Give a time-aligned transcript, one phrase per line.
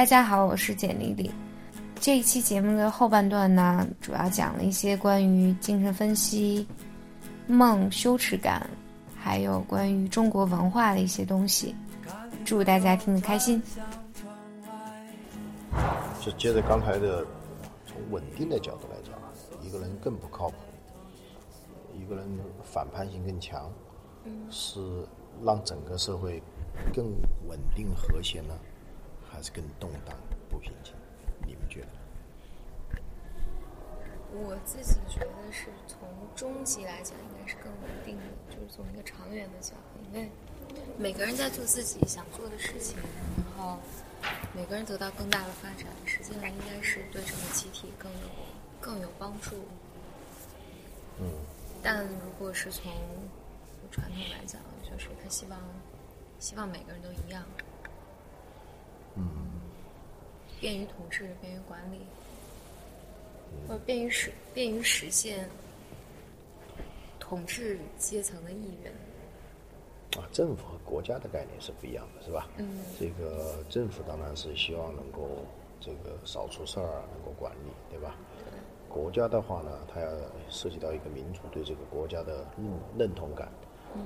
[0.00, 1.30] 大家好，我是简丽丽。
[1.96, 6.66] 这一期节目的后半段呢，主要讲了一些关于精神分析、
[7.46, 8.66] 梦、羞耻感，
[9.14, 11.76] 还有关于中国文化的一些东西。
[12.46, 13.62] 祝大家听得开心。
[16.18, 17.22] 就接着刚才的，
[17.84, 19.12] 从稳定的角度来讲，
[19.62, 20.54] 一个人更不靠谱，
[21.94, 22.26] 一个人
[22.64, 23.70] 反叛性更强，
[24.48, 24.80] 是
[25.44, 26.42] 让整个社会
[26.90, 27.04] 更
[27.46, 28.54] 稳定和谐呢，
[29.30, 30.16] 还是更动荡
[30.48, 30.92] 不平静？
[31.46, 31.88] 你们觉得？
[34.32, 40.30] 我自己觉得是从终极来讲，应该是更稳定的，就是从一个长远的角度，因为
[40.96, 42.96] 每个人在做自己想做的事情，
[43.36, 43.78] 然后
[44.54, 48.28] 每个人得到更大的发展，实际上应该是对整个集体更有
[48.80, 49.56] 更有帮助。
[51.18, 51.26] 嗯。
[51.82, 52.92] 但如果是从
[53.90, 55.58] 传统来讲，就是他希望
[56.38, 57.42] 希望每个人都一样。
[59.20, 59.50] 嗯。
[60.60, 62.00] 便于统治，便于管理。
[63.66, 65.48] 或者便于实便于实现
[67.18, 68.92] 统治阶层的意愿
[70.22, 72.48] 啊，政府和国家的概念是不一样的，是吧？
[72.58, 75.44] 嗯，这个政府当然是希望能够
[75.80, 78.14] 这个少出事儿，能够管理，对吧？
[78.88, 80.08] 国家的话呢，它要
[80.48, 83.48] 涉及到一个民族对这个国家的认认同感，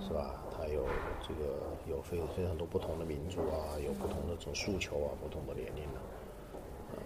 [0.07, 0.43] 是吧？
[0.51, 0.85] 它有
[1.21, 1.55] 这个
[1.89, 6.01] 有非非常多不同的民族啊，有不同的这种诉求啊，不同的年龄的。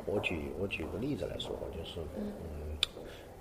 [0.06, 2.76] 我举我举个例子来说吧，就是嗯，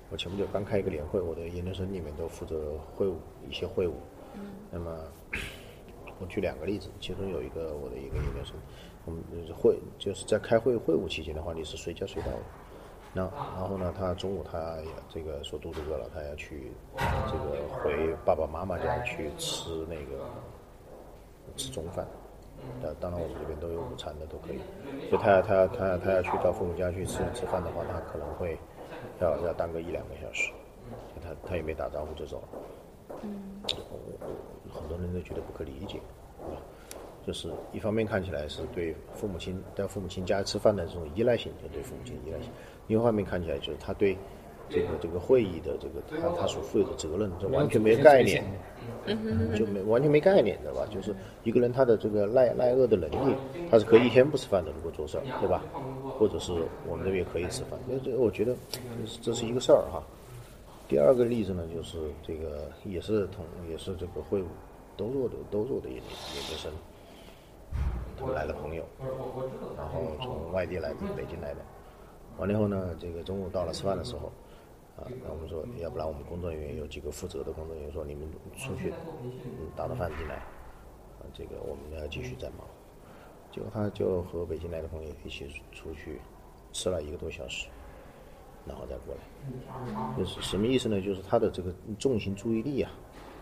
[0.10, 3.18] 我前不久刚开一个年会，我的研究生里面都负责会务
[3.50, 3.94] 一些会务，
[4.36, 4.98] 嗯，那么
[6.20, 8.56] 我举两个例子，其中有一个我的一个研究生，
[9.06, 9.22] 我们
[9.56, 12.40] 会就是在开会会务期间的话，你是随叫随到的，
[13.18, 13.24] 那
[13.56, 20.24] 然后呢，他中午他也这个说肚子饿了，他要去这个回爸爸妈妈家去吃那个
[21.56, 22.06] 吃中饭。
[22.84, 24.60] 呃，当然我们这边都有午餐的，都可以。
[25.10, 28.56] 所以他要他要他要他要去到父母家去吃吃饭的话，他可能会
[29.20, 30.52] 要要耽搁一两个小时。
[31.24, 32.48] 他他也没打招呼就走了。
[33.24, 33.62] 嗯。
[34.72, 36.00] 很多人都觉得不可理解，
[37.26, 42.50] 就是一方面看起来是对父母亲在父母亲家吃饭的这种依赖性，就对父母亲依赖性；，
[42.88, 44.18] 另一方面看起来就是他对。
[44.70, 48.44] 这个这个会议的这个他他所负有的责任，这完全没概念，
[49.56, 50.86] 就没完全没概念，知道吧？
[50.94, 51.16] 就是
[51.46, 53.34] 一个人他的这个耐耐饿的能力，
[53.72, 55.64] 他是可以一天不吃饭的，如果做事儿，对吧？
[56.20, 56.52] 或者是
[56.86, 58.54] 我们这边可以吃饭，那这我觉得
[59.22, 60.04] 这是一个事儿哈。
[60.90, 64.48] 第二个例子呢，就是这个也是同也是这个会务
[64.98, 66.70] 都做的都做的研研究生，
[68.20, 68.84] 他们来了朋友，
[69.78, 71.62] 然后从外地来自北京来的，
[72.38, 74.32] 完了以后呢，这个中午到了吃饭的时候。
[74.98, 78.28] 啊，那我们说，要不然我们工作人员有几个负责的工作人员说，你们
[78.58, 82.66] 出去，嗯，打了饭进来，啊，这个我们要继续再忙。
[83.52, 86.20] 结果他就和北京来的朋友一起出去
[86.74, 87.68] 吃了一个多小时，
[88.66, 90.18] 然后再过来。
[90.18, 91.00] 就是什么意思呢？
[91.00, 92.92] 就是他的这个重心注意力啊，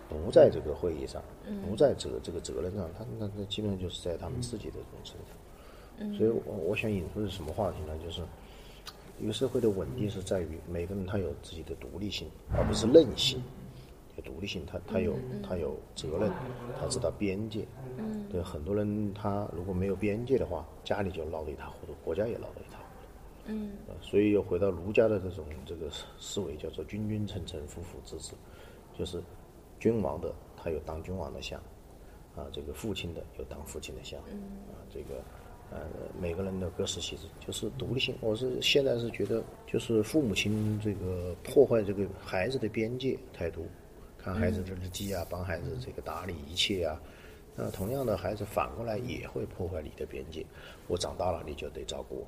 [0.10, 1.24] 不在这个会议上，
[1.70, 6.18] 不在这个这个责任上，他那那基本上就是在他们自己的这种身上。
[6.18, 7.98] 所以我我想引出的是什么话题呢？
[8.04, 8.22] 就是。
[9.20, 13.42] 一个社会的稳定是在于每个人他有自己的独立性，而不是任性。
[14.18, 16.32] 有独立性，他他有他有责任，
[16.80, 17.66] 他知道边界。
[18.30, 23.08] 对很多人，他如果没有边界的话，家里就闹得一塌糊涂，国家也闹得一塌糊涂。
[23.48, 23.72] 嗯。
[24.02, 28.36] 所以又回到儒家的这种这个思维，叫做君君臣臣，父父子子，
[28.98, 29.22] 就是
[29.80, 31.60] 君王的他有当君王的相，
[32.36, 35.22] 啊，这个父亲的有当父亲的相，啊，这个。
[35.72, 35.80] 呃，
[36.22, 38.16] 每个人的各司其职，就是独立性。
[38.22, 43.64] 我是现在是觉得，就是父母亲这个破坏这个孩子的边界太多，
[44.18, 47.02] 看孩子的日记啊，帮孩子这个打理一切啊。
[47.58, 50.46] 那同样的孩子反过来也会破坏你的边界。
[50.88, 52.28] 我长大了，你就得照顾我，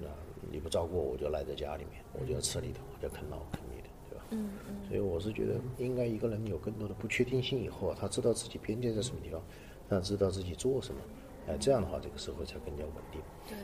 [0.00, 0.06] 那
[0.50, 4.24] 你不照顾我，我就赖在家里面，我就要吃你的，我就啃老啃你的，对吧？
[4.30, 4.88] 嗯嗯。
[4.88, 9.42] 所以我是觉得，应该一个人有更多的不确定性以后，他知道自己边界在什么地方，
[9.88, 11.00] 他知道自己做什么。
[11.46, 13.20] 哎，这样的话，这个社会才更加稳定。
[13.46, 13.58] 对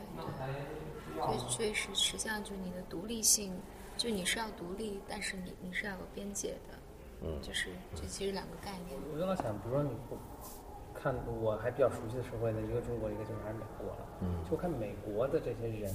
[1.15, 3.53] 对，所以所以实实际上就是你的独立性，
[3.97, 6.77] 就你是要独立，但是你你是要有边界的。
[7.21, 7.41] 嗯。
[7.41, 8.99] 就是这其实两个概念。
[9.11, 9.89] 我就老想，比如说你
[10.93, 14.05] 看，我还比较熟悉的社会呢，一个中国，一个就是还是美国了。
[14.21, 14.43] 嗯。
[14.49, 15.91] 就看美国的这些人，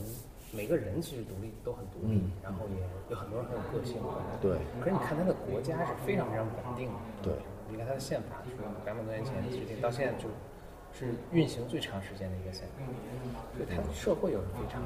[0.53, 4.03] 每个人其实独立都很独立，然后也有很多人很有个性。
[4.43, 4.59] 对。
[4.81, 6.99] 可是你看他的国家是非常非常稳定的。
[7.23, 7.33] 对。
[7.71, 8.51] 你看他的宪法是
[8.85, 10.29] 两百多年前制定，到现在就。
[10.99, 12.67] 是运行最长时间的一个线，
[13.55, 14.83] 所以它的社会又是非常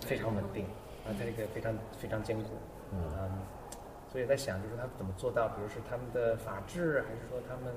[0.00, 0.64] 非常稳定，
[1.04, 2.50] 啊，它这个非常非常坚固，
[2.92, 3.00] 嗯，
[4.08, 7.74] 所以在想就是他怎么做到，比如是他们的法治，还是说他们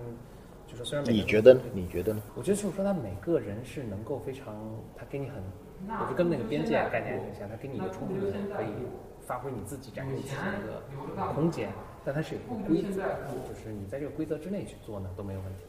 [0.68, 1.62] 就是虽然每你觉得呢？
[1.74, 2.22] 你觉得呢？
[2.36, 4.56] 我觉得就是说，他每个人是能够非常，
[4.96, 5.42] 他给你很，
[5.88, 8.68] 我就跟那个边界概念很像，他给你一个充分的可以
[9.26, 11.72] 发挥你自己、展示你自己的一个空间，
[12.06, 13.02] 但它是有一个规则，
[13.48, 15.64] 就是你在这个规则之内去做呢都没有问题。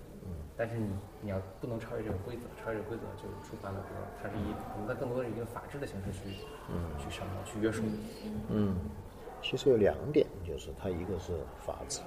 [0.55, 0.89] 嗯，但是你
[1.21, 7.99] 你要不能超越这个规则，超越这个规则就触犯了，比如说它是以可能它更多的是一个法治的形式去，嗯，去什么去约束你。
[8.51, 8.77] 嗯，
[9.43, 11.33] 其实有两点，就是它一个是
[11.67, 12.01] 法治，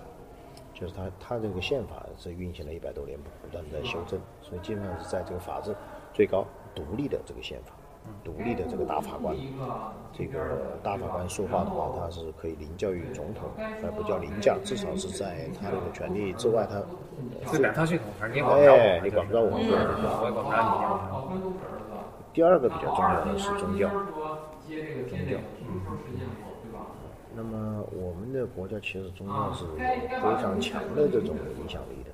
[0.74, 5.76] 就是它它这个宪法是运行了一百多年，不断的在修正，所以基本上是在这个法治
[6.14, 7.74] 最高独立的这个宪法，
[8.24, 9.36] 独立的这个大法官，
[10.12, 10.40] 这个
[10.84, 16.82] 大法官说话的话，他是可以凌驾于总统，而不叫凌驾，至少是在他这个权利之外，他
[17.52, 19.52] 这两套系统，反正你也管不着我哎，你管不着我。
[19.52, 20.58] 我也管不着
[21.34, 21.54] 你。
[22.34, 23.90] 第二个比较重要的是宗教，
[25.10, 25.38] 宗教。
[27.36, 32.12] 那么我们的国家其实宗教是有非常强的这种影响力的，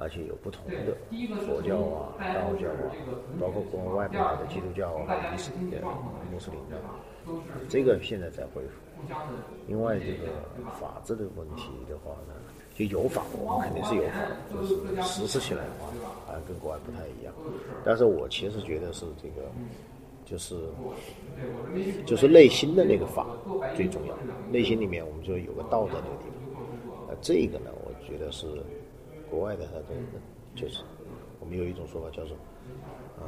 [0.00, 0.96] 而且有不同的
[1.44, 2.94] 佛教啊、道教啊，
[3.40, 5.82] 包括国外面的基督教啊、伊斯兰、
[6.30, 6.78] 穆斯林的，
[7.68, 8.70] 这个现在在恢复。
[9.66, 10.30] 另外，这个
[10.80, 12.34] 法治的问题的话呢，
[12.74, 14.18] 就有法，我们肯定是有法，
[14.52, 15.86] 就是实施起来的话，
[16.26, 17.34] 好像跟国外不太一样。
[17.84, 19.50] 但是我其实觉得是这个，
[20.24, 20.56] 就是
[22.06, 23.26] 就是内心的那个法
[23.76, 24.14] 最重要。
[24.50, 26.62] 内心里面我们就有个道德那个地方，
[27.08, 28.46] 呃，这个呢，我觉得是
[29.30, 29.84] 国外的它的
[30.54, 30.82] 就是
[31.40, 32.36] 我们有一种说法叫做，
[33.18, 33.26] 呃，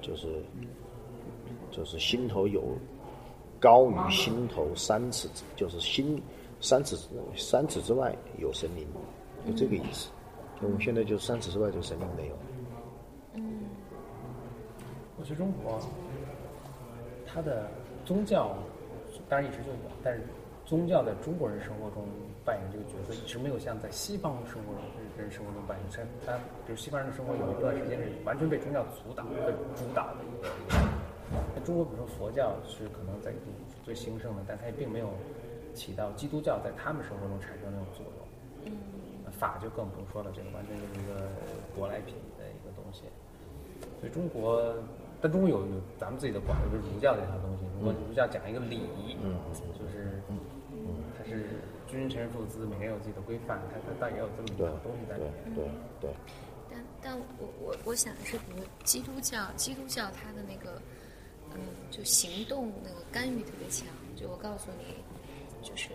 [0.00, 0.42] 就是
[1.70, 2.62] 就是心头有
[3.58, 6.22] 高于心头三尺，就是心
[6.60, 6.96] 三尺
[7.36, 8.86] 三尺之外有神灵，
[9.46, 10.10] 就这个意思。
[10.60, 12.34] 就我们现在就三尺之外就神灵没有。
[15.16, 15.80] 我觉得中国，
[17.26, 17.70] 它的
[18.04, 18.54] 宗教
[19.28, 20.22] 当然一直就有，但是
[20.74, 22.02] 宗教在中国人生活中
[22.44, 24.82] 扮演这个角色，一直没有像在西方生活中
[25.16, 25.86] 人生活中扮演。
[25.88, 26.34] 像他，
[26.66, 30.50] 比如西方人的生活有一段时间是完全被宗教阻挡、被主导的一个。
[31.54, 33.30] 那中国，比如说佛教是可能在
[33.84, 35.14] 最兴盛的，但它也并没有
[35.74, 38.74] 起到基督教在他们生活中产生那种作用。
[39.24, 41.30] 那法就更不用说了，这个完全就是一个
[41.78, 43.04] 舶来品的一个东西。
[44.00, 44.74] 所以中国，
[45.22, 47.64] 但中国有有咱们自己的管，就是儒教这套东西。
[47.78, 49.38] 如果儒教讲一个礼仪，嗯
[49.78, 50.34] 就是它
[51.34, 51.44] 是
[51.86, 55.70] 君臣父子，每天有自己的规范，它它当然也有这么一对套东西在里对面。
[56.00, 56.14] 对对，
[56.70, 60.80] 但但我我我想的是，比如基督教，基督教它的那个，
[61.52, 61.58] 嗯，
[61.90, 63.86] 就行动那个干预特别强。
[64.16, 65.02] 就我告诉你，
[65.62, 65.90] 就是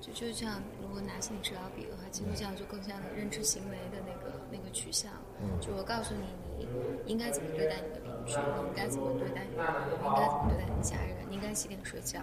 [0.00, 5.10] 就就像如果拿心理治疗比的话，基督教就更像认知行为的那个那个取向。
[5.40, 6.66] 嗯就我告诉你，你
[7.10, 12.20] 应该怎么对待你的邻居，你应该怎么对待你的朋友，你应该怎么对待你的家人，你应该几点睡觉。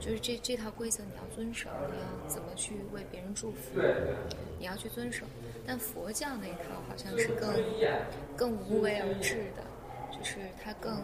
[0.00, 3.78] 就是这这套规则你要遵守，你要怎么去为别人祝福，
[4.58, 5.26] 你要去遵守。
[5.66, 7.54] 但佛教那一套好像是更
[8.36, 9.62] 更无为而治的，
[10.10, 10.96] 就是它更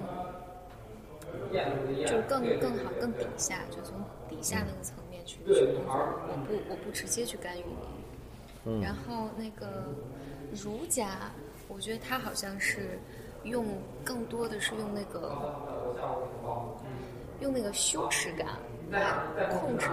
[2.06, 3.94] 就是更更好更底下，就从
[4.28, 5.94] 底下那个层面去去工作。
[6.28, 8.82] 我不我不直接去干预你。
[8.82, 9.94] 然后那个
[10.50, 11.30] 儒家，
[11.68, 12.98] 我觉得他好像是
[13.44, 13.64] 用
[14.04, 15.36] 更多的是用那个
[17.40, 18.54] 用那个羞耻感来
[19.50, 19.86] 控制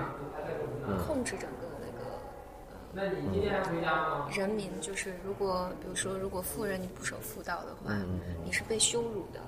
[1.05, 4.69] 控制整个那个呃人民。
[4.81, 7.95] 就是如果比如说如果富人你不守妇道的话，
[8.43, 9.39] 你是被羞辱的。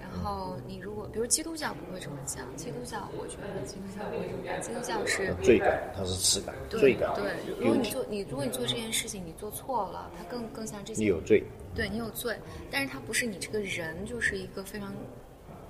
[0.00, 11.42] 然后你如果比如基督教不会这么讲，基督教我觉得基督教不会这么讲，基督教是罪感，它是耻感，对罪感，对，如果你做你如果你做这件事情你做错了，它更更像这些你有罪，
[11.74, 12.38] 对你有罪，
[12.70, 14.94] 但是它不是你这个人就是一个非常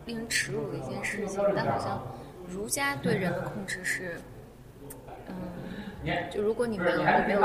[0.05, 1.41] 令人耻辱的一件事情。
[1.57, 2.07] 但好像
[2.49, 4.17] 儒家对人的控制是，
[5.29, 5.35] 嗯，
[6.31, 7.41] 就如果你没有你没有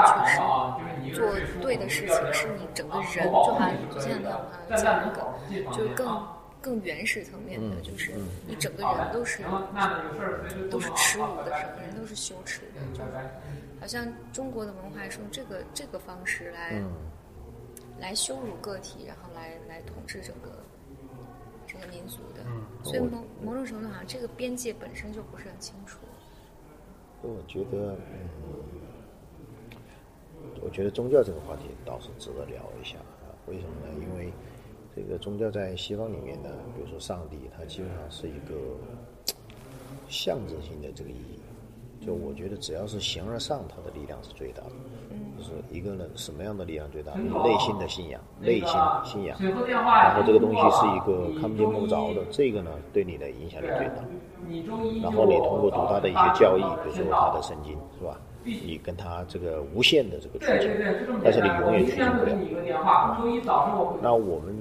[1.04, 6.28] 去做对的事情，是你整个人就好像就像那样好像讲那个，就是更
[6.62, 8.12] 更原始层面的，就是
[8.48, 9.44] 你整个人都是
[10.70, 13.12] 都是耻辱的，整个人都是羞耻的，就是
[13.80, 16.82] 好像中国的文化是用这个这个方式来。
[18.02, 20.64] 来羞辱个体，然后来来统治整个
[21.88, 22.44] 民族的。
[22.84, 26.00] 所以某某种程度好像这个边界本身就不是很清楚。
[27.22, 28.64] 我觉得，嗯，
[30.62, 33.36] 我觉得宗教这个话题倒是值得聊一下啊。
[33.48, 33.94] 为什么呢？
[34.02, 34.32] 因为
[34.96, 38.78] 这个宗教在西方里面呢，比如说上帝，它基本上是一个
[40.08, 41.40] 象征性的这个意义。
[42.06, 44.72] 就我觉得，只要是形而上，它的力量是最大的。
[45.38, 47.14] 就是一个人什么样的力量最大？
[47.16, 54.04] 你内心的信仰，内心信仰，然后这个东西是一个看不见摸不着的，这个呢对你的影响力最大。
[55.02, 58.20] 然后你通过读他的一些教义，比如说他的圣经，是吧？
[58.44, 60.72] 你跟他这个无限的这个取经，
[61.24, 62.34] 但是你永远取经不了。
[64.02, 64.56] 那我们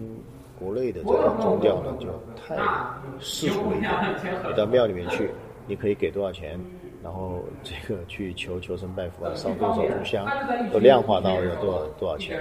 [0.59, 2.57] 国内的这个宗教呢，就太
[3.18, 3.92] 世俗了一点。
[4.49, 5.30] 你到庙里面去，
[5.66, 6.61] 你可以给多少钱，
[7.02, 10.26] 然后这个去求求神拜佛啊，烧多少炷香，
[10.73, 12.40] 都量化到要多少多少钱，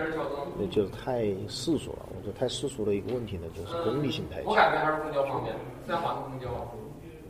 [0.60, 2.06] 那就是太世俗了。
[2.10, 4.50] 我觉得太世俗的一个问题呢，就是功利性太强。
[4.50, 5.56] 我感觉还是公交方便，
[5.88, 6.48] 再缓个公交。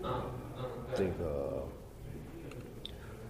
[0.03, 0.09] 嗯
[0.57, 0.63] 嗯。
[0.95, 1.61] 这个，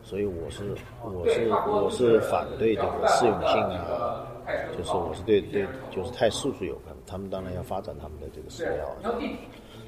[0.04, 4.27] 所以我是我是我是反对这个适用性啊，
[4.77, 6.96] 就是我是对对，就是太世俗有关。
[7.08, 8.86] 他们当然要发展他们的这个寺庙，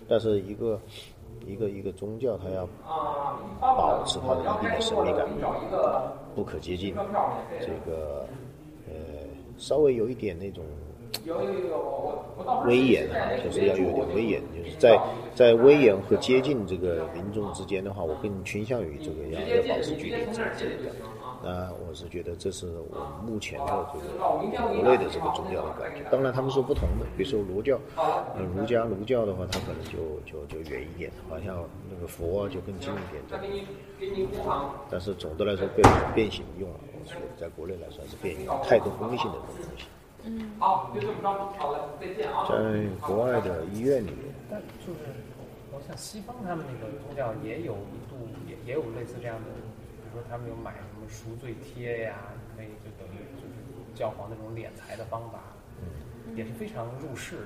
[0.08, 0.82] 但是一个
[1.46, 2.68] 一个一个宗教，它要
[3.60, 5.28] 保持它的一定的神秘感，
[6.36, 6.94] 不可接近。
[7.60, 8.26] 这个
[8.88, 8.94] 呃，
[9.58, 10.64] 稍微有一点那种。
[12.68, 14.96] 威严啊，就是要有点威严，就是在
[15.34, 20.16] 在威严和接近这个民众之间的话，我更倾向于这个要要保持距离。
[21.42, 24.18] 那我是觉得这是我目前的这个
[24.68, 26.04] 国内的这个宗教的感觉。
[26.12, 33.24] 当然他们说不同的，比如说儒教，呃，儒家儒教的话，它可能就就就远一点，好像那个佛就更近一点。
[34.90, 39.86] 但是总的来说，被变形用了，我觉得在国内来说是变形，太多功利性的这种东西。
[40.26, 42.46] 嗯，好，就这么着，好了，再见啊。
[42.50, 45.00] 在国外的医院里面，但就是，
[45.72, 49.48] 我想西方他们那个宗教也有一度也也有类似这样的，
[49.96, 50.76] 比如说他们有买
[51.10, 52.16] 赎罪贴呀，
[52.56, 53.54] 可以就等于就是
[53.96, 55.40] 教皇那种敛财的方法，
[55.82, 57.44] 嗯，也是非常入世的。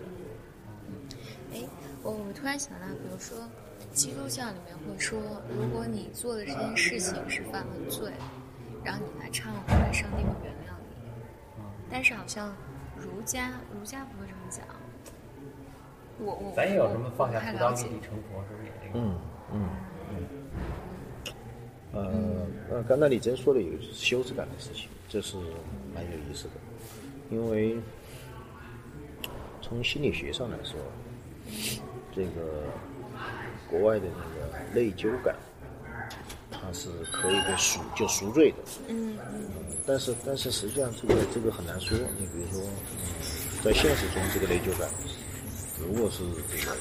[1.53, 1.63] 哎，
[2.03, 3.37] 我我突然想到，比如说
[3.93, 8.11] 基督教里面会说，如果你做的这件事情是犯了罪，
[8.83, 11.63] 然后你来忏悔，上帝会原谅你。
[11.89, 12.53] 但是好像
[12.97, 14.65] 儒家儒家不会这么讲，
[16.19, 18.99] 我我咱也有什么放下屠刀立地成佛，是不是也这个？
[18.99, 19.15] 嗯
[19.53, 19.69] 嗯
[20.09, 20.42] 嗯。
[21.93, 22.11] 呃，
[22.69, 25.37] 呃刚才李真说的有羞耻感的事情，这是
[25.93, 26.51] 蛮有意思的，
[27.29, 27.77] 因为
[29.61, 30.75] 从心理学上来说，
[32.15, 32.63] 这个
[33.69, 35.35] 国外的那个内疚感。
[36.65, 38.57] 它是可以被赎就赎罪的，
[38.87, 39.49] 嗯嗯，
[39.85, 41.97] 但是但是实际上这个这个很难说。
[42.17, 42.63] 你比如说，
[43.61, 44.87] 在现实中这个内疚感，
[45.77, 46.71] 如果是这个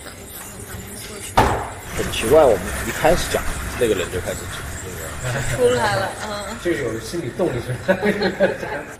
[1.96, 3.42] 很奇怪，我们一开始讲
[3.80, 4.71] 那个人就开始那个
[5.54, 7.72] 出来了，嗯，就有心理动力是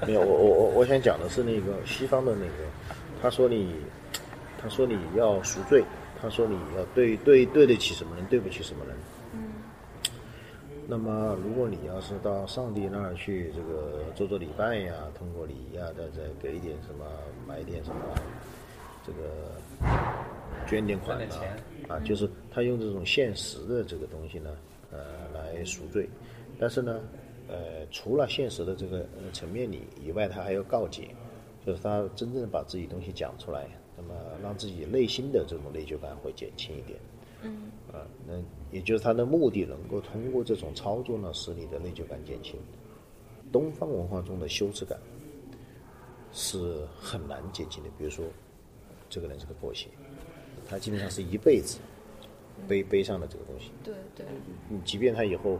[0.06, 2.64] 没有，我我我我想讲的是那个西方的那个，
[3.20, 3.74] 他说你，
[4.60, 5.84] 他说你要赎罪，
[6.20, 8.96] 他说你要对对对得起什么人，对不起什么人。
[10.88, 17.04] 那么，如果你要是到上帝那儿去，这个做做礼拜呀，通过礼仪啊，再再给一点什么，
[17.46, 18.00] 买点什么，
[19.06, 19.88] 这个
[20.66, 21.38] 捐点款啊，
[21.88, 24.50] 啊，就是他用这种现实的这个东西呢，
[24.92, 24.98] 呃，
[25.34, 26.08] 来赎罪。
[26.58, 27.00] 但是呢，
[27.48, 31.08] 呃，除了现实的这个层面里以外，他还要告解，
[31.66, 36.98] 就是他真正把自己东西讲出来，那么让自己内心的这种内疚感会减轻一点。
[37.42, 38.34] 嗯，啊，那
[38.70, 42.54] 也就是他的目的能够通过这种操作呢，使你的内疚感减轻。
[43.50, 44.98] 东方文化中的羞耻感
[46.32, 47.90] 是很难减轻的。
[47.98, 48.24] 比如说，
[49.10, 49.88] 这个人是个破鞋，
[50.68, 51.78] 他基本上是一辈子
[52.68, 53.70] 背背上的这个东西。
[53.82, 54.26] 对对。
[54.68, 55.58] 你即便他以后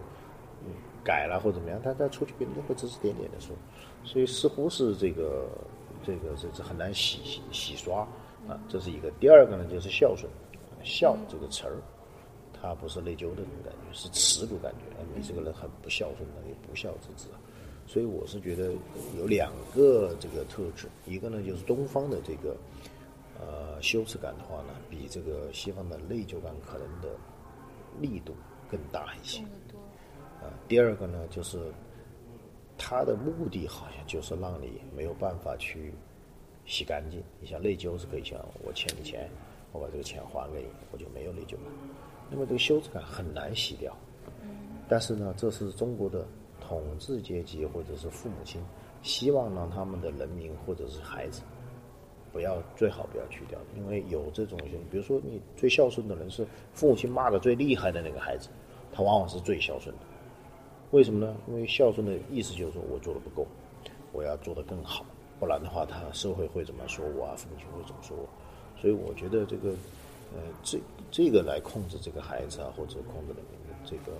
[1.04, 3.54] 改了或怎么样，他他出去别人都会指指点点的说，
[4.04, 5.48] 所以似乎是这个
[6.04, 8.00] 这个这这很难洗洗洗刷
[8.48, 9.10] 啊，这是一个。
[9.20, 10.30] 第二个呢，就是孝顺。
[10.84, 11.76] 孝这个词儿，
[12.52, 14.78] 他不是内疚的那种感觉，是耻辱感觉。
[15.14, 17.28] 你这个人很不孝顺的，有不孝之子。
[17.86, 18.72] 所以我是觉得
[19.16, 22.56] 有两个这个特质，一个呢就是东方的这个
[23.44, 27.08] 呃羞耻感的话呢，比这个西方的内疚感可能的
[28.00, 28.34] 力度
[28.70, 29.42] 更大一些。
[30.40, 31.72] 啊，第二个呢就是
[32.78, 35.92] 他的目的好像就是让你没有办法去
[36.66, 37.22] 洗干净。
[37.40, 39.28] 你像内疚是可以想我欠你钱。
[39.72, 41.64] 我把这个钱还给你，我就没有内疚感。
[42.30, 43.96] 那么这个羞耻感很难洗掉。
[44.86, 46.26] 但是呢，这是中国的
[46.60, 48.62] 统治阶级或者是父母亲
[49.02, 51.40] 希望让他们的人民或者是孩子
[52.32, 54.58] 不要最好不要去掉，因为有这种，
[54.90, 58.48] 比如说你最孝顺的人是父母亲骂的最厉害的那个孩子，
[58.92, 60.02] 他往往是最孝顺的。
[60.92, 61.36] 为什么呢？
[61.46, 63.46] 因为孝顺的意思就是说我做的不够，
[64.12, 65.04] 我要做得更好，
[65.38, 67.34] 不然的话，他社会会怎么说我啊？
[67.36, 68.28] 父母亲会怎么说我？
[68.80, 69.70] 所以我觉得这个，
[70.34, 70.78] 呃，这
[71.10, 73.40] 这个来控制这个孩子啊，或者控制的
[73.84, 74.12] 这个，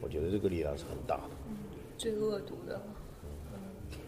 [0.00, 1.30] 我觉得这个力量是很大的。
[1.48, 1.56] 嗯，
[1.96, 2.80] 最恶毒的。
[3.52, 3.58] 嗯，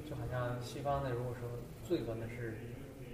[0.08, 1.48] 就好像西方的，如果说
[1.82, 2.58] 最恶的是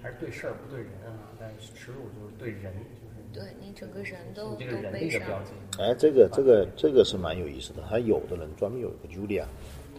[0.03, 2.73] 还是对事儿不对人啊，但耻辱就是对人，
[3.33, 5.53] 就是对你整个人都这个人的标记。
[5.79, 7.83] 哎，这个这个这个是蛮有意思的。
[7.87, 9.45] 还有的人专门有一个 Julia，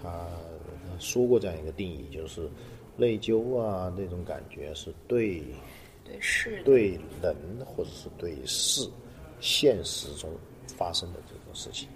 [0.01, 2.49] 他他说过这样一个定义，就是
[2.97, 5.43] 内疚啊那种感觉是对
[6.03, 8.89] 对事对人或者是对事
[9.39, 10.29] 现实中
[10.67, 11.87] 发生的这种事情，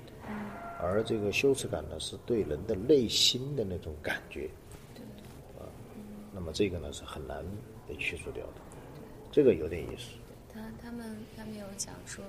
[0.80, 4.50] 而这个羞耻感呢是对人的内心的那种感觉，
[5.58, 5.68] 啊，
[6.32, 7.44] 那么这个呢是很难
[7.88, 8.54] 被去除掉的，
[9.32, 10.18] 这个有点意思。
[10.54, 12.24] 他他们他们有讲说，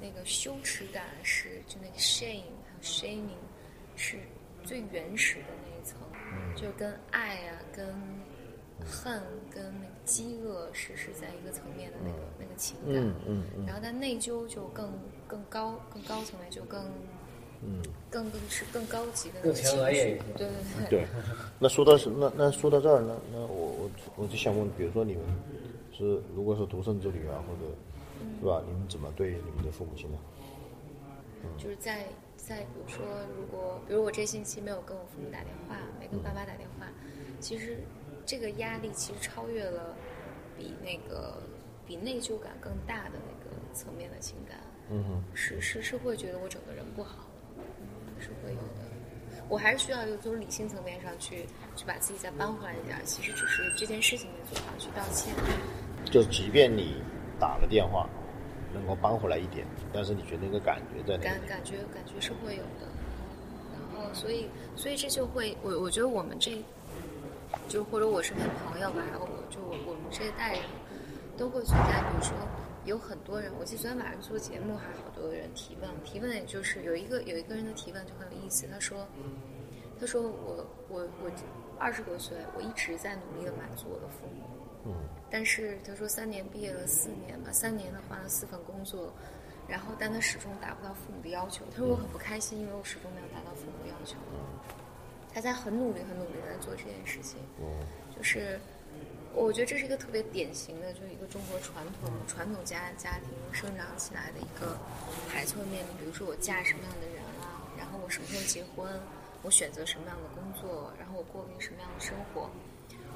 [0.00, 3.38] 那个羞耻感是就那个 shame 还有 shaming
[3.96, 4.18] 是
[4.64, 5.98] 最原始的那一层，
[6.56, 7.86] 就跟爱啊、跟
[8.84, 12.96] 恨、跟那个饥饿是是在一个层面的那个、那个情感。
[12.96, 14.92] 嗯嗯嗯然后但内疚就更
[15.26, 16.84] 更高更高层面就更
[17.62, 20.24] 嗯，更更是更高级的那更个情绪前额叶一些。
[20.36, 21.00] 对对对。
[21.00, 21.08] 对。
[21.58, 25.22] 那说到是那那说到这儿呢，那我我我就想问，比如说你们
[25.92, 27.70] 是如果是独生子女啊，或者
[28.40, 30.18] 是吧，你们怎么对你们的父母亲呢？
[31.56, 32.04] 就是在
[32.36, 33.04] 在比如说，
[33.36, 36.86] 如果比如我这星期没有跟我父母打电话，没跟爸妈打电话，
[37.40, 37.78] 其实
[38.26, 39.94] 这个压力其实超越了
[40.56, 41.40] 比那个
[41.86, 44.58] 比内疚感更大的那个层面的情感，
[44.90, 47.27] 嗯哼，是是是会觉得我整个人不好，嗯，
[48.20, 48.86] 是会有的。
[49.48, 55.34] 我还是需要有从理性层面上去去把自己再扳回来一点儿，其实只是这件事情没做好，去道歉。
[56.04, 57.02] 就即便你
[57.40, 58.06] 打了电话，
[58.74, 62.86] 能够扳回来一点，但是你觉得那个感觉在感感觉感觉是会有的，
[63.72, 66.62] 然后所以所以这就会我我觉得我们这
[67.68, 70.62] 就或者我身边朋友吧，然后我就我我们这一代人
[71.38, 72.36] 都会存在，比如说
[72.88, 79.06] 有很多人，我记得昨天晚上做节目还好多人提问，提问也就是有一个有一个人的提问就很有意思，他说
[80.00, 81.30] 他说我我我
[81.78, 84.94] 二十多岁，我一直在努力的满足我的父母，嗯
[85.30, 89.12] 但是他说三年毕业了四年吧，三年他换了四份工作，
[89.68, 91.64] 然后但他始终达不到父母的要求。
[91.70, 94.16] 他说我很不开心，因为我始终没有达到父母的要求。
[95.30, 97.66] 他在很努力、很努力的在做这件事情，嗯
[98.16, 98.58] 就是
[99.44, 104.76] 我觉得这是一个特别典型的，就是一个中国传统传统家家庭生长起来的一个
[105.28, 109.00] 孩子会面临，比如说我嫁什么样的人啊，然后我什么时候结婚，
[109.42, 112.50] 我选择什么样的工作，然后我过一个什么样的生活。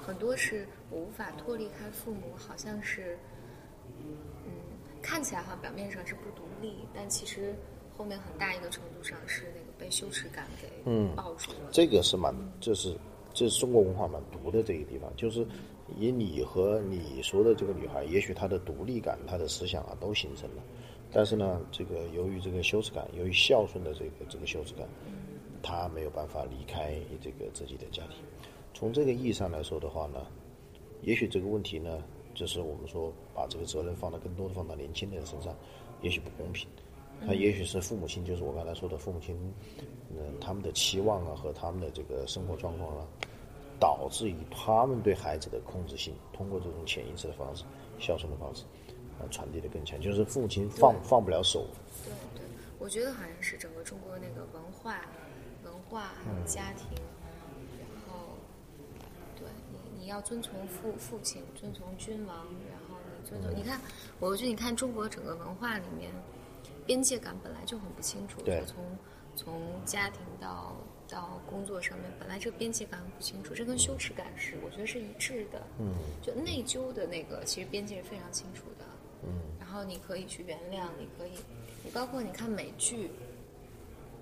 [0.01, 3.17] 很多是我无法脱离开父母，好像是，
[4.01, 4.17] 嗯，
[5.01, 7.55] 看起来哈表面上是不独立，但其实
[7.97, 11.71] 后面很大一个程度上是那个被羞耻感给嗯抱住了。
[11.71, 12.97] 这个是蛮，这是
[13.33, 15.47] 这是中国文化蛮毒的这个地方，就是
[15.99, 20.63] 以你和你说的这个女孩，也许她的独立感、她的思想啊都形成了，
[21.13, 24.89] 但是呢，这个由于这个羞耻感，由于孝顺的这个这个羞耻感，
[25.63, 28.19] 她没有办法离开这个自己的家庭。
[28.75, 30.27] 从这个意义上来说的话呢，
[31.03, 32.03] 也许这个问题呢，
[32.35, 35.55] 就是我们说把这个责任放得更多的放到年轻人身上，
[36.01, 36.67] 也许不公平。
[37.25, 39.37] 他也许是父母亲，就是我刚才说的父母亲，
[40.11, 43.07] 嗯，他们的期望啊和他们的这个生活状况啊，
[43.83, 47.65] 导致于他们对孩子的控制性，通过这种潜意识的方式、
[47.99, 48.63] 孝顺的方式，
[49.19, 50.01] 啊，传递的更强。
[50.01, 51.67] 就是父亲放放不了手，
[52.05, 52.45] 对对，
[52.79, 55.01] 我觉得好像是整个中国那个文化、
[55.65, 56.87] 文化还有家庭，
[57.81, 58.39] 然后
[59.35, 62.37] 对你你要遵从父父亲，遵从君王，
[62.71, 63.81] 然后你遵从，你看，
[64.21, 66.13] 我觉得你看中国整个文化里面，
[66.87, 68.85] 边界感本来就很不清楚，对就从
[69.35, 70.73] 从家庭到
[71.13, 78.85] 到工作上面，本来这个边界感很不清楚，这跟羞耻感是我觉得是一致的，嗯，就内疚的那个其实边界是非常清楚的，
[79.23, 79.29] 嗯，
[79.61, 81.33] 然后你可以去原谅，你可以，
[81.85, 83.11] 你包括你看美剧，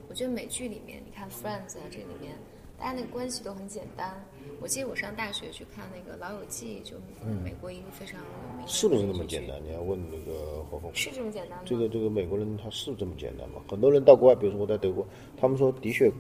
[0.09, 2.35] 我觉得美剧里面，你看《Friends》啊，这里面
[2.77, 4.21] 大家那个关系都很简单。
[4.61, 6.97] 我记得我上大学去看那个《老友记》，就
[7.43, 9.59] 美国一个非常有名的嗯是不是那么简单？
[9.65, 10.91] 你要问那个何峰。
[10.95, 11.65] 是这么简单吗？
[11.65, 13.63] 这个这个美国人他是这么简单吗？
[13.69, 15.07] 很多人到国外，比如说我在德国，
[15.39, 16.13] 他们说的确，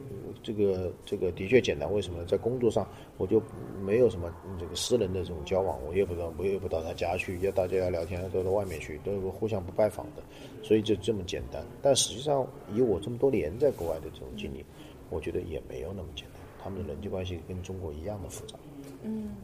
[0.42, 1.92] 这个这个的确简单。
[1.92, 2.24] 为什么呢？
[2.24, 3.42] 在工作上我就
[3.84, 10.22] 没有什么这个私人的这种交往，我也不知道我也不到他家去，要大家要聊天都到外面去，都是互相不拜访的，
[10.62, 11.62] 所以就这么简单。
[11.82, 14.64] 但实际上，以我这么多年在国外的这种经历，
[15.10, 16.29] 我觉得也没有那么简单。
[16.62, 18.58] 他们的人际关系跟中国一样的复杂。
[19.02, 19.34] 嗯，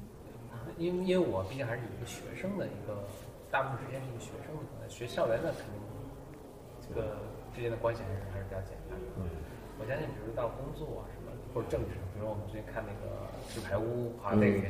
[0.77, 3.03] 因为因为我毕竟还是一个学生的一个，
[3.51, 5.81] 大部分时间是一个学生的学校园的肯定
[6.87, 7.17] 这个
[7.55, 9.07] 之间的关系还是还是比较简单的。
[9.17, 9.25] 嗯，
[9.81, 13.09] 我相信，比如到工作啊什么，或者政治，比如我们最近看那个
[13.55, 14.69] 《纸牌屋》啊，那个也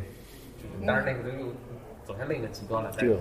[0.56, 1.50] 就是，当然那个都又
[2.06, 3.18] 走向另一个极端了，但是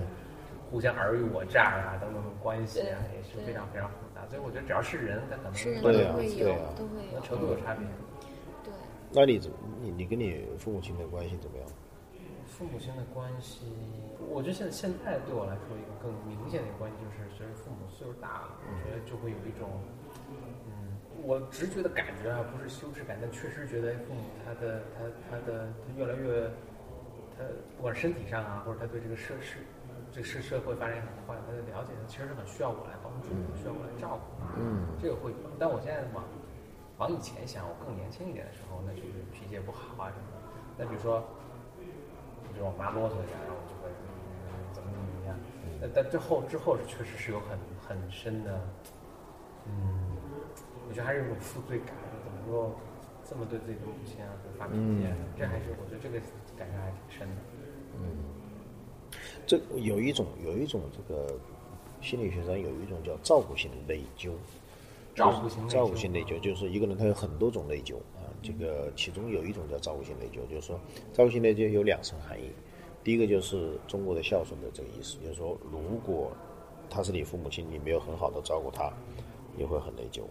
[0.70, 4.22] 互相尔虞我诈啊等等的关系啊，也是非常非常复杂。
[4.30, 7.82] 所以我觉得只要是人，他可能对啊都会有对啊，都会有，程度有差别。
[9.16, 9.24] 对。
[9.24, 9.50] 那你怎
[9.80, 11.66] 你你跟你父母亲的关系怎么样？
[12.46, 13.66] 父母亲的关系，
[14.32, 19.68] 我觉得现在现在对我来说一个更明显的一个关系就是，随着父母岁数大了，我觉得就会有一种，
[20.72, 26.48] 嗯，我直觉的感觉啊，不是羞耻感，但确实觉得父母他的他他的他越来越，
[27.36, 27.44] 他
[27.76, 29.60] 不管身体上啊，或者他对这个社社
[30.08, 34.32] 这个社社会发展也很快，他的了解他其实是很需要我来帮助，需要我来照顾。
[34.56, 36.24] 嗯这个会有，但我现在往
[36.98, 40.36] 往以前想，我更年轻一点的时候，那就是脾气也不好啊什么的。
[40.78, 41.20] 那比如说，
[42.52, 43.88] 比如我妈啰嗦一下，然后我就会、
[44.48, 45.36] 嗯、怎么怎么样。
[45.80, 48.60] 但但最后之后是确实是有很很深的，
[49.66, 50.16] 嗯，
[50.88, 52.74] 我觉得还是有一种负罪感，怎么说
[53.28, 56.18] 这么对自己的母亲啊，会发脾气啊，这还是我觉得这个
[56.56, 57.36] 感受还挺深的。
[58.00, 58.24] 嗯
[59.46, 61.38] 这有一种有一种这个
[62.00, 64.32] 心理学上有一种叫照顾性的内疚，
[65.16, 70.78] 照顾型内疚照顾性内疚就是一个人他有很多种内疚啊，这个其中有一种叫照顾性内疚，就是说
[71.12, 72.50] 照顾性内疚有两层含义，
[73.02, 76.30] 第一个就是中国的孝顺的这个意思，就是说如果
[76.90, 78.92] 他是你父母亲，你没有很好的照顾他，
[79.56, 80.22] 你会很内疚，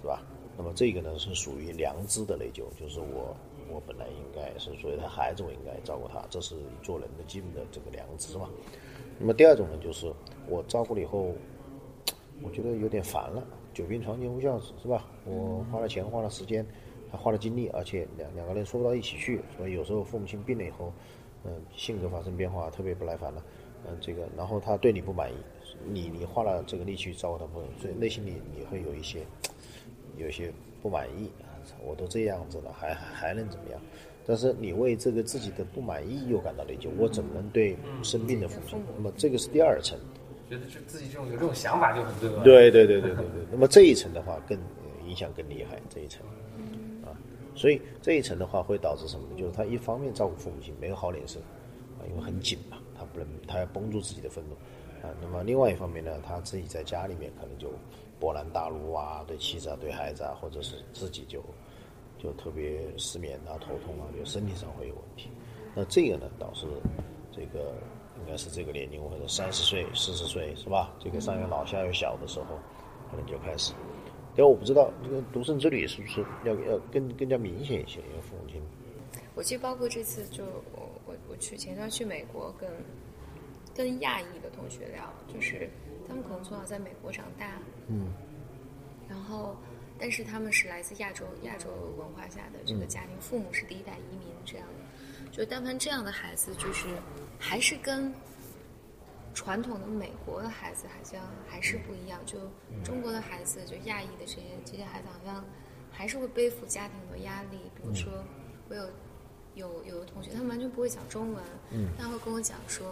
[0.00, 0.22] 是吧？
[0.58, 3.34] 那么这个呢是属于良知的内疚，就是我
[3.70, 8.50] 我本来应该是作为他孩子，我应该照顾他，这是做人的基本的这个良知嘛。
[9.18, 10.12] 那么第二种呢，就是
[10.46, 11.32] 我照顾了以后，
[12.44, 15.06] 我觉得有点烦了，久病床前无孝子是吧？
[15.24, 16.66] 我花了钱，花了时间，
[17.10, 20.92] 还花了精力，而且两两个人说不到一起去，所以有时候父母亲病了以后，
[21.44, 23.44] 嗯、性格发生变化，特别不耐烦了，
[23.86, 25.34] 嗯、这个然后他对你不满意，
[25.88, 29.20] 你你花了这个力气照顾他不，所以内心里你会有一些
[30.16, 30.52] 有一些
[30.82, 33.80] 不满意啊，我都这样子了，还还还能怎么样？
[34.24, 38.80] 但是你为这个自己的不满意又感到内疚，我怎么能对生病的父亲？
[38.96, 39.98] 那么这个是第二层。
[40.52, 42.42] 觉得就自己这种有这种想法就很对吧？
[42.44, 43.46] 对对对对对对。
[43.50, 46.20] 那么这一层的话更呃影响更厉害，这一层
[47.02, 47.16] 啊，
[47.54, 49.36] 所以这一层的话会导致什么呢？
[49.38, 51.40] 就是他一方面照顾父母亲没有好脸色
[51.98, 54.54] 啊，因为很紧嘛，他不能他要绷住自己的愤怒
[55.06, 55.08] 啊。
[55.22, 57.72] 那么另外一方面呢，他自己在家里面可能就
[58.20, 61.42] 勃然大怒啊，对妻子啊、对孩子啊，或者是自己就
[62.18, 65.30] 就特别失眠啊、头痛啊，就身体上会有问题。
[65.74, 66.66] 那这个呢，导致
[67.34, 67.72] 这个
[68.24, 70.90] 应该是这个年龄或者三十岁、四十岁是吧？
[70.98, 72.58] 这个上有老下有小的时候，
[73.10, 73.72] 可能就开始。
[74.34, 78.62] 但我不知道这个独生子女是不是要要更更加明显一些，因为父母亲
[79.34, 82.70] 我记得包括这次就我我我去前段去美国跟
[83.74, 85.68] 跟亚裔的同学聊，就是
[86.08, 88.12] 他们可能从小在美国长大，嗯，
[89.08, 89.54] 然后
[89.98, 96.86] 但是他们是来自亚洲亚洲文化下的这个家庭，父母是第一代移民这样的，就但凡这样的孩子，就是
[97.44, 98.10] 还是跟
[99.34, 102.38] 传统的美国的孩子好像还是不一样，就
[102.84, 105.44] 中国的孩子，就亚裔的这些这些孩子好像
[105.90, 108.12] 还是会背负家庭的压力，比如说
[108.68, 108.88] 我有
[109.56, 112.88] 有有的同学，他们完全不会讲中文，嗯，他会跟我讲说，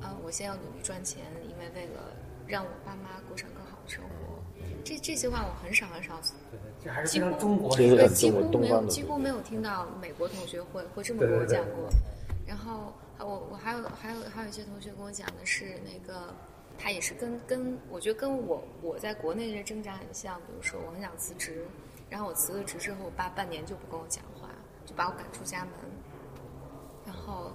[0.00, 2.16] 啊、我现在要努力赚钱，因为为了
[2.46, 4.08] 让我爸妈过上更好的生活。
[4.82, 6.18] 这这些话我很少很少，
[6.50, 11.90] 对对，这还是几乎非常中国几乎没有几乎没有听到美国同学会会这么跟我讲过。
[12.46, 16.34] 然后啊我我还有还有还有一些同学跟我讲的是那个，
[16.78, 21.64] 他也是跟跟我觉得跟我我在国内的挣扎很像，比如说我很想辞职，
[22.10, 24.48] 然后我辞了职之后，我爸半年就不跟我讲话，
[24.86, 25.72] 就把我赶出家门，
[27.06, 27.52] 然后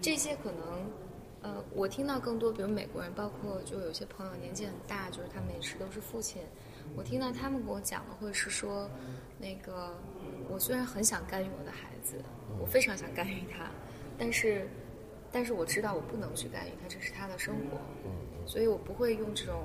[0.00, 0.60] 这些可能。
[1.44, 6.40] 呃，我听到更多，比如美国人，包括就有些朋友年纪很大，就是他们也是都是父亲。
[6.96, 8.88] 我听到他们跟我讲的，会是说，
[9.38, 9.94] 那个
[10.48, 12.16] 我虽然很想干预我的孩子，
[12.58, 13.70] 我非常想干预他，
[14.18, 14.68] 但是，
[15.32, 17.78] 但是我知道我不能去干预他，这是他的生活，
[18.46, 19.64] 所以我不会用这种，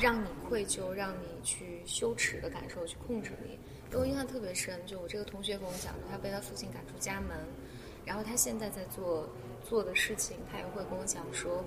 [0.00, 3.58] 让你愧疚、让你去羞耻的感受去控制你。
[3.90, 7.36] 给我印象特别深，就我这个同学跟我讲，他被他父亲赶出家门，
[8.06, 9.28] 然后他现在在做
[9.62, 11.62] 做的事情，他也会跟我讲说，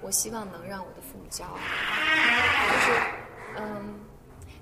[0.00, 1.58] 我希望能让我的父母骄傲，
[2.72, 2.92] 就是，
[3.58, 4.00] 嗯，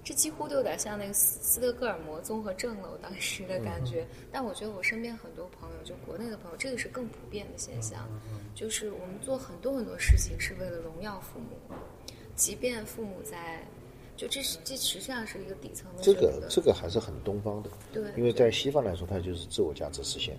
[0.07, 4.07] 这几乎都有点像那个斯斯德哥尔摩综合症了，我当时的感觉。
[4.31, 8.09] 但我觉得我身边很多朋友，就国内的朋友，这个是更普遍的现象，
[8.55, 11.75] 就是我们做很多很多事情是为了荣耀父母，
[12.37, 13.67] 即便父母在，
[14.17, 20.39] 就这是这实际上是一个底层的这个这个还是很东方的，对因为在西方来说，它就是自我价值实现，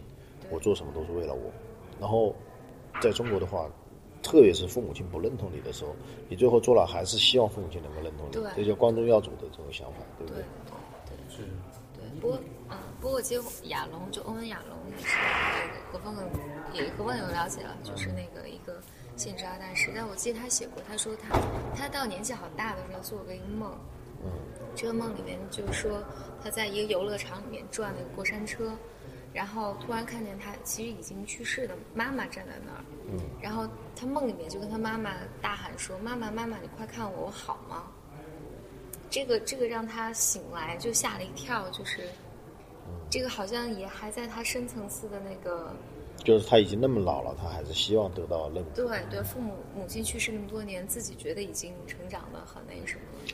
[0.49, 1.51] 我做什么都是为了我。
[1.99, 2.33] 然后
[3.01, 3.69] 在中国的话，
[4.21, 5.95] 特别是父母亲不认同你的时候，
[6.27, 10.43] 你最后做了还是希望父母亲能够认同你，这就光宗耀祖的这种想法，对不对
[11.05, 11.17] 对？
[11.29, 11.43] 是
[11.93, 16.25] 对，不过嗯，不过其实亚龙就欧文亚龙也是那个何峰很
[16.73, 18.81] 也何峰有了解了，就是那个一个
[19.15, 19.91] 性治疗大师。
[19.95, 21.39] 但我记得他写过，他说他
[21.75, 23.71] 他到年纪好大的时候做过一个梦，
[24.23, 24.31] 嗯
[24.75, 26.03] 这个梦里面就是说
[26.43, 28.71] 他在一个游乐场里面转那个过山车，
[29.37, 37.83] 然后突然看见他其实已经去世的妈妈站在那儿，嗯然后他梦里面就跟他妈妈大喊说：“妈妈，妈妈，你快看我，我好吗？”
[39.11, 42.01] 这个这个让他醒来就吓了一跳，就是
[42.87, 45.71] 嗯这个好像也还在他深层次的那个。
[46.23, 48.69] 就是他已经那么老了，他还是希望得到认可。
[48.71, 53.25] 对对，父母母亲去世那么多年，自己觉得已经成长的很那什么了，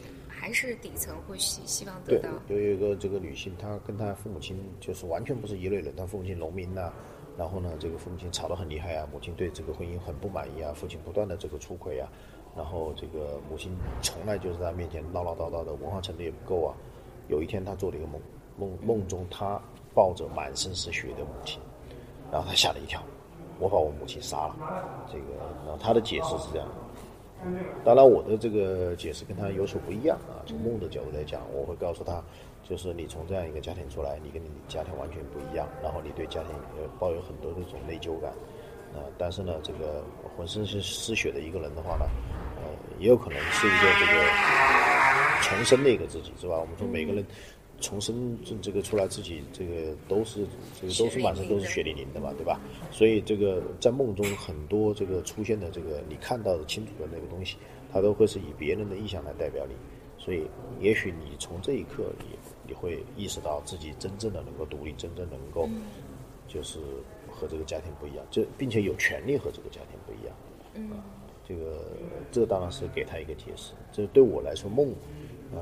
[0.43, 5.95] 还是底层会希希望得对到。，有一个这个女性，她跟她父母亲就是完全不是一类人。
[5.95, 6.91] 她父母亲农民呐、
[7.37, 12.11] 然后呢，这个父母亲吵得很厉害啊，母亲对这个婚姻很不满意啊，父亲不断的这个出轨啊，
[12.57, 16.75] 然后这个母亲从来就是在她面前唠唠叨叨的，文化程度也不够啊。
[17.29, 18.21] 有一天，她做了一个梦，
[18.57, 19.57] 梦梦中她
[19.95, 21.57] 抱着满身是血的母亲，
[22.29, 23.01] 然后她吓了一跳，
[23.61, 24.57] 我把我母亲杀了。
[25.09, 25.23] 这个，
[25.63, 26.82] 然后她的解释是这样的。
[27.83, 30.41] 当然，我的这个解释跟他有所不一样啊。
[30.45, 32.23] 从梦的角度来讲，我会告诉他，
[32.63, 38.31] 就是你从这样一个家庭出来，你跟你家庭完全不一样，然后你对家庭呃抱有很多这种内疚感，
[38.93, 40.03] 呃，但是呢，这个
[40.37, 42.05] 浑身是失血的一个人的话呢，
[42.57, 42.63] 呃，
[42.99, 44.23] 也有可能是一个这个
[45.41, 46.57] 重生的一个自己，是吧？
[46.59, 47.25] 我们说每个人
[47.81, 50.45] 重生这这个出来自己这个都是
[50.79, 52.59] 这个都是满身都是血淋淋的嘛，对吧？
[52.91, 57.57] 所以这个在梦中很多这个出现的这个你看到的清楚的那个东西，
[57.91, 59.75] 它都会是以别人的意象来代表你。
[60.17, 60.47] 所以
[60.79, 62.25] 也许你从这一刻你
[62.67, 65.67] 你会意识到自己真正的能够独立，真正能够
[66.47, 66.79] 就是
[67.29, 70.35] 和这个家庭不一样，就并且有权利和这个家庭不一样。
[70.75, 70.89] 嗯
[71.45, 71.83] 这个
[72.31, 73.73] 这当然是给他一个解释。
[73.91, 74.87] 这对我来说，梦，
[75.55, 75.61] 呃，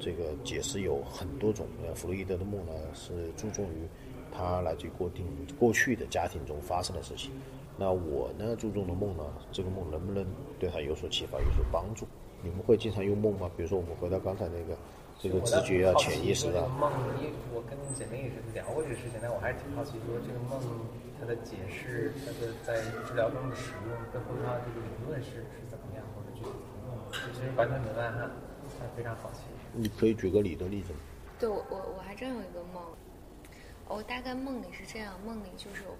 [0.00, 1.66] 这个解释有很多种。
[1.86, 3.88] 呃，弗洛伊德的梦呢，是注重于
[4.32, 5.26] 他来自于过定
[5.58, 7.30] 过去的家庭中发生的事情。
[7.76, 10.26] 那我呢，注重的梦呢，这个梦能不能
[10.58, 12.06] 对他有所启发、有所帮助？
[12.42, 13.50] 你们会经常用梦吗？
[13.56, 14.78] 比如说，我们回到刚才那个
[15.18, 16.86] 这个直觉啊、潜意识啊，梦，
[17.18, 20.54] 因为我跟简历也是聊过这个事情，但我还是挺好奇，说这个梦
[21.18, 28.57] 它的解释，它的在治疗中的使用背后它这个理论是是怎么样，或者具体情况，其实完全明白哈，还
[28.96, 29.40] 非常好奇。
[29.72, 30.98] 你可以举个你的例子吗？
[31.38, 32.82] 对我我我还真有一个梦，
[33.86, 35.96] 我大概梦里是这样，梦里就是有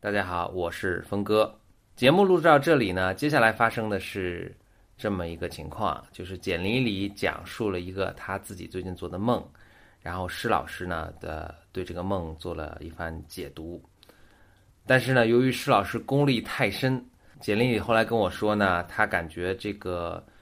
[0.00, 1.58] 大家好，我是峰哥。
[1.96, 4.56] 节目录制到这里呢，接下来发生的是
[4.96, 9.44] 这么一个情况，就是简历里讲述了一个他自己最近做的梦，
[10.00, 13.82] 然后施老师呢的对这个梦做了一番解读。
[14.86, 17.04] 但是呢，由于施老师功力太深，
[17.40, 20.36] 简历里后来跟我说呢，他感觉这个呃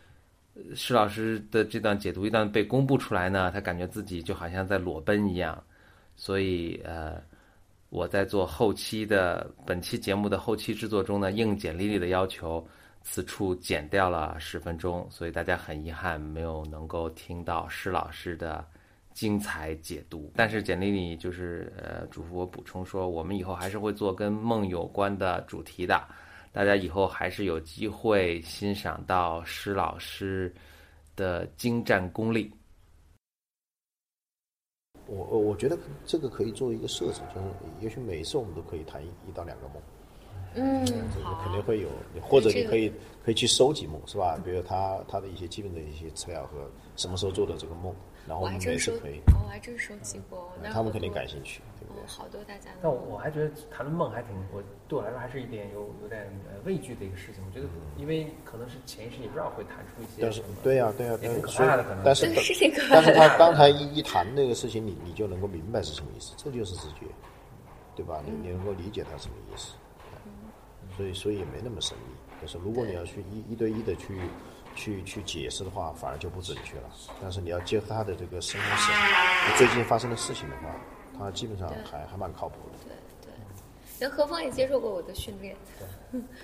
[0.75, 5.63] 施老师的这段解读一旦被公布出来呢，他感觉自己就好像在裸奔一样，
[6.15, 7.21] 所以呃。
[7.89, 12.67] 我在做后期的本期节目的后期制作中呢，应简历里的要求，
[13.01, 18.63] 此处剪掉了十分钟，所以大家很遗憾没有能够听到施老师的
[19.15, 20.33] 精彩解读。
[20.35, 26.03] 但是简历里就是呃嘱咐我补充说，我们以后还是会做跟梦有关的主题的，
[26.57, 30.51] 大家以后还是有机会欣赏到施老师
[31.15, 32.51] 的精湛功力。
[35.07, 37.47] 我我我觉得这个可以作为一个设置，就是
[37.83, 39.77] 也许每一次我们都可以谈一一到两个梦，
[40.55, 41.91] 嗯这个肯定会有，
[42.23, 42.91] 或者你可以
[43.23, 44.39] 可以去收集梦，是吧？
[44.43, 47.95] 比如他他的一些基本的一些资料和什么时候做的这个梦，
[48.29, 52.03] 然后我我们还真收每次可以，哦我还真收集过，那他们肯定感兴趣，对不对？
[52.03, 57.43] 哦好多大家但梦我还觉得谈论梦还挺，我对我来说还是一点有有点呃畏惧的一个事情。
[57.45, 62.27] 我觉得，因为可能是潜意识你不知道会谈出一些但是对呀、对呀、也挺可怕的可能但是
[62.91, 67.07] 但是他刚才一一谈那个事情，你你就能够明白是什么意思，这就是直觉，
[67.97, 68.23] 对吧？
[68.25, 69.73] 你你能够理解他什么意思，
[70.97, 72.15] 所以所以也没那么神秘。
[72.41, 74.15] 就是如果你要去一一对一的去
[74.77, 76.89] 去去解释的话，反而就不准确了。
[77.21, 78.93] 但是你要结合他的这个生活史，
[79.59, 80.71] 最近发生的事情的话，
[81.19, 82.79] 他基本上还还蛮靠谱的。
[82.85, 83.33] 对对，
[83.99, 85.57] 那何峰也接受过我的训练，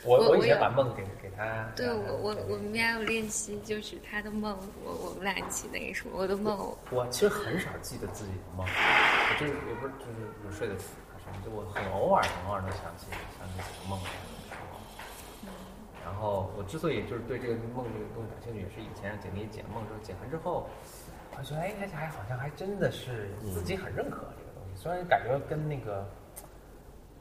[0.04, 13.06] 我我以前把梦给给他，对我我我们家有练习，就是他的梦，我我们俩一起那个什么，我的梦，我其实很少记得自己的梦，我就是也不是就是有睡得死还是什么，就我很偶尔很偶尔能想起
[13.38, 14.00] 想起几个梦。
[16.04, 20.66] 然后我之所以就是对这个梦这个东西感兴趣，也是以前让简历解梦之后解完之后，
[21.38, 26.06] 我觉得哎，看起来好像还真的是自己很认可这个东西，虽然感觉跟那个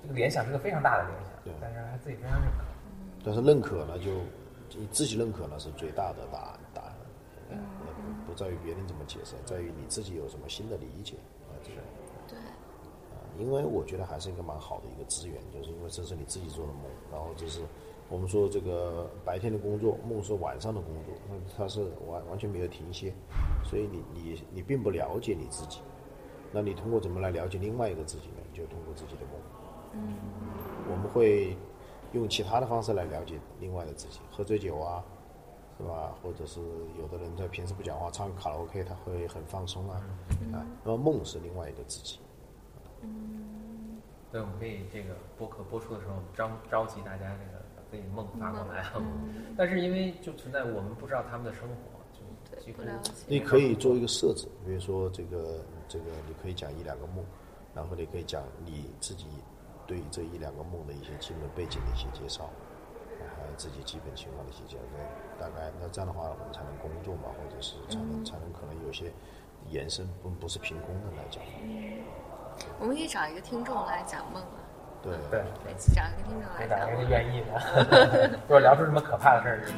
[0.02, 2.64] 这个联想是个非常大的联对想，但是还自己非常认可。
[3.24, 4.12] 但是认可呢，就
[4.78, 6.96] 你自己认可呢是最大的答案答案，
[8.26, 11.18] 不不在于别人怎么解释，在于你自己有什么新的理解
[11.48, 11.82] 啊，这个。
[12.28, 12.38] 对，
[13.38, 17.62] 因为我觉得还是一个蛮好的一个资源，就是因为这是你自己做的梦，然后就是
[18.12, 23.14] 我们说这个白天的工作，梦是晚上的工作，那它是完完全没有停歇，
[23.64, 25.80] 所以你你你并不了解你自己，
[26.52, 28.44] 那你通过怎么来了解另外一个自己呢？
[28.54, 29.40] 就通过自己的梦。
[29.94, 30.18] 嗯，
[30.92, 31.56] 我们会
[32.12, 35.02] 用其他的方式来了解另外的自己，喝醉酒啊，
[35.78, 36.14] 是吧？
[36.22, 36.60] 或者是
[37.00, 40.04] 有的人在平时不讲话，唱卡拉 OK 他会很放松啊，
[40.52, 42.20] 啊，那么梦是另外一个自己。
[44.34, 47.61] 对，我们可以这个播客播出的时候召召集大家这个
[47.92, 48.94] 把自己梦发过来啊。
[49.58, 51.76] 但是因为就存在我们不知道他们的生活，
[52.14, 52.82] 就几乎
[53.28, 57.24] 你可以做一个设置，比如说这个这个，你可以讲一两个梦，
[57.76, 59.26] 然后你可以讲你自己
[59.86, 62.50] 对这一两个梦的一些基本背景的一些介绍，
[63.38, 64.84] 还有自己基本情况的一些介绍。
[65.40, 69.12] 大概那这样的话，我们才能工作嘛，或者是才能、才能可能有些
[69.70, 71.44] 延伸，不不是凭空的来讲。
[72.80, 74.61] 我们可以找一个听众来讲梦啊，
[75.04, 76.68] 对对，对，找一个听众来。
[76.68, 78.30] 找一个愿意的。
[78.34, 79.72] 如 果聊出什么可怕的事儿，就